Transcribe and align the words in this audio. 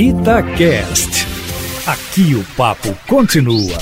Itacast. 0.00 1.26
Aqui 1.84 2.36
o 2.36 2.44
papo 2.56 2.96
continua. 3.08 3.76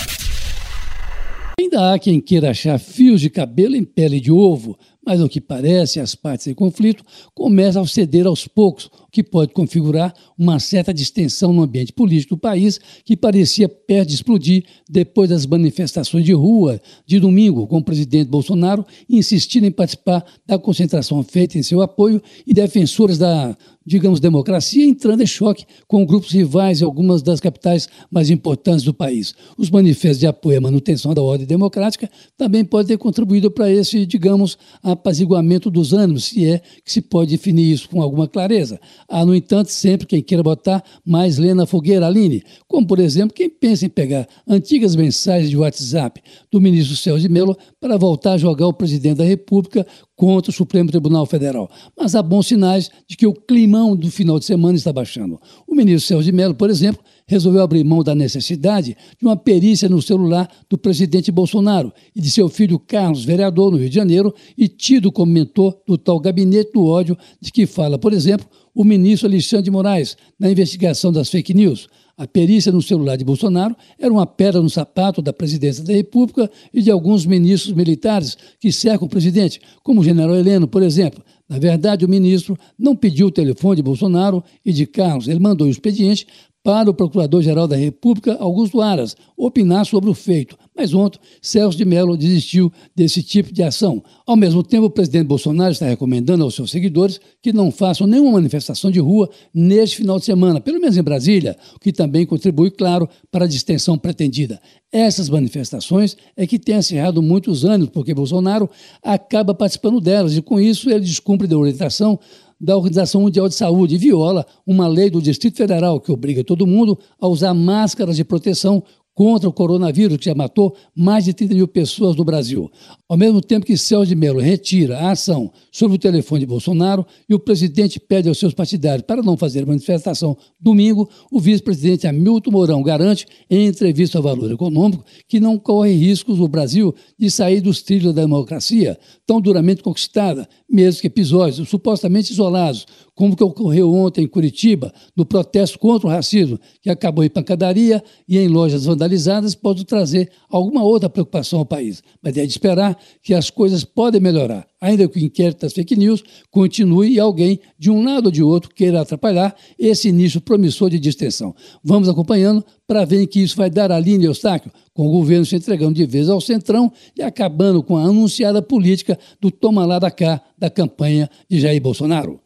Ainda 1.60 1.92
há 1.92 1.98
quem 1.98 2.22
queira 2.22 2.52
achar 2.52 2.78
fios 2.78 3.20
de 3.20 3.28
cabelo 3.28 3.77
em 3.77 3.85
pele 3.85 4.18
de 4.18 4.32
ovo, 4.32 4.79
mas 5.06 5.21
ao 5.21 5.29
que 5.29 5.40
parece, 5.40 6.00
as 6.00 6.16
partes 6.16 6.48
em 6.48 6.54
conflito 6.54 7.04
começam 7.32 7.82
a 7.82 7.87
ceder 7.87 8.27
aos 8.27 8.48
poucos, 8.48 8.87
o 8.87 9.06
que 9.11 9.22
pode 9.22 9.52
configurar 9.52 10.12
uma 10.36 10.59
certa 10.59 10.93
distensão 10.93 11.52
no 11.52 11.62
ambiente 11.62 11.93
político 11.93 12.34
do 12.34 12.41
país 12.41 12.80
que 13.05 13.16
parecia 13.16 13.69
perto 13.69 14.09
de 14.09 14.14
explodir 14.16 14.64
depois 14.91 15.30
das 15.30 15.46
manifestações 15.46 16.24
de 16.24 16.32
rua 16.32 16.80
de 17.06 17.20
domingo, 17.20 17.69
com 17.69 17.79
o 17.79 17.84
presidente 17.84 18.29
Bolsonaro 18.29 18.84
insistindo 19.09 19.64
em 19.64 19.70
participar 19.70 20.24
da 20.45 20.59
concentração 20.59 21.23
feita 21.23 21.57
em 21.57 21.62
seu 21.62 21.80
apoio 21.80 22.20
e 22.45 22.52
defensores 22.52 23.16
da 23.16 23.57
digamos, 23.86 24.18
democracia, 24.18 24.84
entrando 24.84 25.23
em 25.23 25.27
choque 25.27 25.64
com 25.86 26.04
grupos 26.04 26.32
rivais 26.32 26.82
em 26.82 26.84
algumas 26.84 27.23
das 27.23 27.38
capitais 27.38 27.88
mais 28.10 28.29
importantes 28.30 28.84
do 28.84 28.93
país. 28.93 29.32
Os 29.57 29.70
manifestos 29.70 30.18
de 30.18 30.27
apoio 30.27 30.59
à 30.59 30.60
manutenção 30.60 31.15
da 31.15 31.23
ordem 31.23 31.46
democrática 31.46 32.10
também 32.37 32.65
podem 32.65 32.88
ter 32.88 32.98
contribuído 32.98 33.51
para 33.51 33.70
esse, 33.70 34.04
digamos, 34.04 34.59
apaziguamento 34.96 35.70
dos 35.70 35.92
ânimos, 35.92 36.24
se 36.24 36.45
é 36.45 36.60
que 36.84 36.92
se 36.92 37.00
pode 37.00 37.30
definir 37.30 37.73
isso 37.73 37.88
com 37.88 38.02
alguma 38.02 38.27
clareza. 38.27 38.80
Há, 39.09 39.24
no 39.24 39.34
entanto, 39.34 39.68
sempre 39.68 40.06
quem 40.06 40.23
queira 40.23 40.42
botar 40.42 40.82
mais 41.04 41.38
lenha 41.38 41.54
na 41.54 41.66
fogueira, 41.66 42.06
Aline, 42.06 42.42
como, 42.66 42.87
por 42.87 42.98
exemplo, 42.98 43.34
quem 43.34 43.48
pensa 43.48 43.87
em 43.87 43.88
pegar 43.88 44.27
antigas 44.46 44.96
mensagens 44.96 45.51
de 45.51 45.56
WhatsApp 45.56 46.20
do 46.51 46.60
ministro 46.60 46.96
Celso 46.96 47.20
de 47.20 47.28
Mello 47.28 47.56
para 47.80 47.96
voltar 47.96 48.32
a 48.32 48.38
jogar 48.38 48.66
o 48.66 48.73
presidente 48.73 49.18
da 49.18 49.24
República 49.24 49.87
contra 50.16 50.51
o 50.51 50.55
Supremo 50.55 50.91
Tribunal 50.91 51.27
Federal. 51.27 51.70
Mas 51.97 52.15
há 52.15 52.23
bons 52.23 52.47
sinais 52.47 52.91
de 53.07 53.16
que 53.16 53.27
o 53.27 53.34
climão 53.34 53.95
do 53.95 54.11
final 54.11 54.38
de 54.38 54.47
semana 54.47 54.77
está 54.77 54.93
baixando. 54.93 55.38
O 55.69 55.74
ministro 55.74 56.09
Celso 56.09 56.24
de 56.24 56.33
Mello, 56.33 56.55
por 56.55 56.70
exemplo, 56.70 57.05
resolveu 57.29 57.62
abrir 57.62 57.84
mão 57.84 58.02
da 58.02 58.15
necessidade 58.15 58.97
de 59.19 59.27
uma 59.27 59.37
perícia 59.37 59.88
no 59.88 60.01
celular 60.01 60.49
do 60.71 60.79
presidente 60.79 61.30
Bolsonaro 61.30 61.93
e 62.15 62.21
de 62.21 62.30
seu 62.30 62.49
filho 62.49 62.79
Carlos, 62.79 63.24
vereador 63.24 63.71
no 63.71 63.77
Rio 63.77 63.90
de 63.90 63.95
Janeiro, 63.95 64.34
e 64.56 64.66
tido 64.66 65.12
como 65.12 65.31
mentor 65.31 65.77
do 65.87 65.99
tal 65.99 66.19
gabinete 66.19 66.72
do 66.72 66.87
ódio 66.87 67.16
de 67.41 67.53
que 67.53 67.66
fala, 67.66 67.99
por 67.99 68.12
exemplo, 68.12 68.47
o 68.75 68.84
ministro 68.84 69.28
Alexandre 69.28 69.65
de 69.65 69.71
Moraes 69.71 70.16
na 70.38 70.50
investigação 70.50 71.12
das 71.12 71.28
fake 71.28 71.53
news. 71.53 71.88
A 72.19 72.26
perícia 72.26 72.72
no 72.72 72.81
celular 72.81 73.16
de 73.16 73.25
Bolsonaro 73.26 73.76
era 73.98 74.10
uma 74.10 74.26
pedra 74.26 74.62
no 74.62 74.70
sapato 74.70 75.20
da 75.20 75.34
presidência 75.34 75.84
da 75.84 75.92
República 75.92 76.50
e 76.72 76.81
de 76.81 76.91
alguns 76.91 77.26
ministros 77.26 77.75
militares 77.75 78.38
que 78.59 78.72
cercam 78.72 79.06
o 79.06 79.10
presidente, 79.10 79.60
como 79.82 80.00
o 80.00 80.04
general 80.04 80.34
Heleno, 80.34 80.66
por 80.66 80.82
exemplo. 80.82 81.22
Na 81.47 81.59
verdade, 81.59 82.06
o 82.06 82.09
ministro 82.09 82.56
não 82.78 82.97
pediu 82.97 83.26
o 83.26 83.31
telefone 83.31 83.76
de 83.76 83.82
Bolsonaro 83.82 84.42
e 84.64 84.72
de 84.72 84.87
Carlos, 84.87 85.28
ele 85.28 85.38
mandou 85.38 85.66
o 85.66 85.70
expediente 85.70 86.26
para 86.66 86.91
o 86.91 86.94
Procurador-Geral 86.94 87.69
da 87.69 87.76
República, 87.76 88.36
Augusto 88.41 88.82
Aras, 88.82 89.16
opinar 89.36 89.86
sobre 89.86 90.10
o 90.10 90.14
feito. 90.14 90.59
Mas 90.76 90.92
ontem, 90.92 91.20
Celso 91.41 91.78
de 91.78 91.84
Mello 91.84 92.16
desistiu 92.16 92.72
desse 92.92 93.22
tipo 93.22 93.53
de 93.53 93.62
ação. 93.62 94.03
Ao 94.26 94.34
mesmo 94.34 94.64
tempo, 94.64 94.87
o 94.87 94.91
presidente 94.91 95.28
Bolsonaro 95.28 95.70
está 95.70 95.87
recomendando 95.87 96.42
aos 96.42 96.56
seus 96.56 96.72
seguidores 96.72 97.20
que 97.41 97.53
não 97.53 97.70
façam 97.70 98.04
nenhuma 98.04 98.32
manifestação 98.32 98.91
de 98.91 98.98
rua 98.98 99.31
neste 99.54 99.98
final 99.98 100.19
de 100.19 100.25
semana, 100.25 100.60
pelo 100.60 100.81
menos 100.81 100.97
em 100.97 101.03
Brasília, 101.04 101.56
o 101.76 101.78
que 101.78 101.92
também 101.92 102.26
contribui, 102.26 102.72
claro, 102.72 103.09
para 103.31 103.44
a 103.44 103.48
distensão 103.48 103.97
pretendida. 103.97 104.60
Essas 104.91 105.28
manifestações 105.28 106.16
é 106.37 106.48
que 106.48 106.59
têm 106.59 106.75
acirrado 106.75 107.22
muitos 107.22 107.64
anos, 107.64 107.91
porque 107.91 108.12
Bolsonaro 108.12 108.69
acaba 109.04 109.54
participando 109.54 110.00
delas 110.00 110.37
e, 110.37 110.42
com 110.42 110.59
isso, 110.59 110.91
ele 110.91 111.00
descumpre 111.00 111.47
da 111.47 111.56
orientação 111.56 112.19
da 112.60 112.76
Organização 112.76 113.22
Mundial 113.22 113.49
de 113.49 113.54
Saúde 113.54 113.94
e 113.94 113.99
viola 113.99 114.47
uma 114.66 114.88
lei 114.88 115.10
do 115.10 115.21
Distrito 115.21 115.56
Federal 115.56 116.00
que 116.00 116.10
obriga 116.10 116.43
todo 116.43 116.66
mundo 116.66 116.99
a 117.21 117.26
usar 117.28 117.53
máscaras 117.54 118.16
de 118.16 118.25
proteção 118.25 118.82
contra 119.16 119.48
o 119.48 119.53
coronavírus, 119.53 120.19
que 120.19 120.26
já 120.26 120.34
matou 120.34 120.76
mais 120.94 121.25
de 121.25 121.32
30 121.32 121.54
mil 121.54 121.66
pessoas 121.66 122.14
no 122.14 122.22
Brasil. 122.22 122.70
Ao 123.09 123.16
mesmo 123.16 123.41
tempo 123.41 123.65
que 123.65 123.75
Celso 123.75 124.06
de 124.06 124.15
Mello 124.15 124.41
retira 124.41 124.99
a 124.99 125.12
ação 125.12 125.50
sobre 125.72 125.97
o 125.97 125.99
telefone 125.99 126.41
de 126.41 126.47
Bolsonaro 126.47 127.06
e 127.26 127.34
o 127.34 127.38
presidente 127.38 127.99
pede 127.99 128.28
aos 128.28 128.37
seus 128.38 128.53
partidários 128.53 129.06
para 129.06 129.22
não 129.22 129.34
fazer 129.34 129.65
manifestação 129.65 130.37
domingo, 130.60 131.09
o 131.32 131.41
vice-presidente 131.41 132.06
Hamilton 132.06 132.50
Mourão 132.50 132.82
garante, 132.82 133.26
em 133.49 133.66
entrevista 133.66 134.19
ao 134.19 134.22
Valor 134.22 134.53
Econômico, 134.53 135.03
que 135.26 135.41
não 135.41 135.59
corre 135.59 135.93
riscos 135.93 136.38
o 136.38 136.47
Brasil 136.47 136.94
de 137.19 137.31
sair 137.31 137.62
dos 137.62 137.81
trilhos 137.81 138.12
da 138.12 138.21
democracia, 138.21 138.99
tão 139.26 139.41
duramente 139.41 139.82
conquistada, 139.82 140.47
mesmo 140.71 141.00
que 141.00 141.06
episódios 141.06 141.66
supostamente 141.71 142.32
isolados, 142.32 142.87
como 143.15 143.32
o 143.32 143.37
que 143.37 143.43
ocorreu 143.43 143.93
ontem 143.94 144.25
em 144.25 144.28
Curitiba, 144.28 144.93
no 145.16 145.25
protesto 145.25 145.78
contra 145.78 146.06
o 146.06 146.10
racismo, 146.10 146.60
que 146.82 146.91
acabou 146.91 147.25
em 147.25 147.31
pancadaria 147.31 148.05
e 148.28 148.37
em 148.37 148.47
lojas 148.47 148.87
vandalizadas, 149.06 149.55
pode 149.55 149.84
trazer 149.84 150.31
alguma 150.49 150.83
outra 150.83 151.09
preocupação 151.09 151.61
ao 151.61 151.67
país. 151.67 152.03
Mas 152.21 152.37
é 152.37 152.44
de 152.44 152.50
esperar 152.50 152.99
que 153.22 153.33
as 153.33 153.50
coisas 153.50 153.84
podem 153.84 154.21
melhorar, 154.21 154.67
ainda 154.81 155.09
que 155.09 155.19
o 155.19 155.25
inquérito 155.25 155.61
das 155.61 155.72
fake 155.72 155.97
news 155.97 156.22
continue 156.50 157.12
e 157.12 157.21
alguém, 157.21 157.61
de 157.78 157.91
um 157.91 158.05
lado 158.05 158.27
ou 158.27 158.33
de 158.33 158.43
outro, 158.43 158.75
queira 158.75 159.00
atrapalhar 159.00 159.55
esse 159.78 160.09
início 160.09 160.41
promissor 160.41 160.91
de 160.91 160.99
distensão. 160.99 161.55
Vamos 161.83 162.09
acompanhando 162.09 162.65
para 162.87 163.05
ver 163.05 163.27
que 163.27 163.41
isso 163.41 163.56
vai 163.56 163.71
dar 163.71 163.91
a 163.91 163.99
linha 163.99 164.27
Eustáquio, 164.27 164.72
com 164.93 165.06
o 165.06 165.11
governo 165.11 165.47
se 165.47 165.56
entregando 165.56 165.94
de 165.94 166.06
vez 166.06 166.28
ao 166.28 166.41
centrão 166.41 166.93
e 167.17 167.23
acabando 167.23 167.83
com 167.83 167.97
a 167.97 168.03
anunciada 168.03 168.61
política 168.61 169.19
do 169.41 169.50
toma 169.50 169.87
lá 169.87 169.99
da 169.99 170.11
cá 170.11 170.41
da 170.59 170.69
campanha 170.69 171.31
de 171.49 171.61
Jair 171.61 171.81
Bolsonaro. 171.81 172.41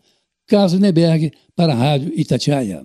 Carlos 0.46 0.78
Neberg, 0.80 1.30
para 1.54 1.72
a 1.72 1.76
Rádio 1.76 2.12
Itatiaia. 2.16 2.82